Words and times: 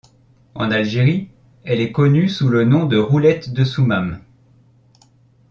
En 0.55 0.71
Algérie, 0.71 1.29
elle 1.63 1.79
est 1.79 1.91
connue 1.91 2.27
sous 2.27 2.49
le 2.49 2.63
nom 2.65 2.87
de 2.87 2.97
Roulette 2.97 3.53
de 3.53 3.63
Sóumam. 3.63 4.17